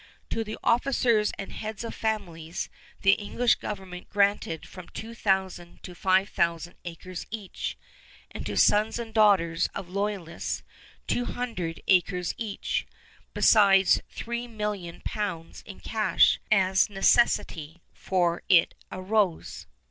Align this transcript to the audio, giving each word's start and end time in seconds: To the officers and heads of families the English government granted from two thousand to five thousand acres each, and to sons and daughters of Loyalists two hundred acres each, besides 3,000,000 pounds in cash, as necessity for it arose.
To 0.31 0.43
the 0.43 0.57
officers 0.63 1.31
and 1.37 1.51
heads 1.51 1.83
of 1.83 1.93
families 1.93 2.69
the 3.03 3.11
English 3.11 3.53
government 3.57 4.09
granted 4.09 4.65
from 4.67 4.89
two 4.89 5.13
thousand 5.13 5.83
to 5.83 5.93
five 5.93 6.29
thousand 6.29 6.73
acres 6.83 7.27
each, 7.29 7.77
and 8.31 8.43
to 8.47 8.57
sons 8.57 8.97
and 8.97 9.13
daughters 9.13 9.69
of 9.75 9.89
Loyalists 9.89 10.63
two 11.05 11.25
hundred 11.25 11.83
acres 11.87 12.33
each, 12.39 12.87
besides 13.35 14.01
3,000,000 14.15 15.03
pounds 15.03 15.61
in 15.67 15.79
cash, 15.79 16.39
as 16.51 16.89
necessity 16.89 17.83
for 17.93 18.41
it 18.49 18.73
arose. 18.91 19.67